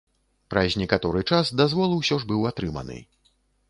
[0.53, 3.03] Праз некаторы час дазвол усё ж быў атрыманы.